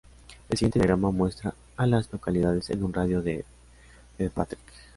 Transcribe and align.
El 0.49 0.57
siguiente 0.57 0.79
diagrama 0.79 1.11
muestra 1.11 1.53
a 1.77 1.85
las 1.85 2.11
localidades 2.11 2.71
en 2.71 2.83
un 2.83 2.91
radio 2.91 3.21
de 3.21 3.45
de 4.17 4.31
Patrick. 4.31 4.59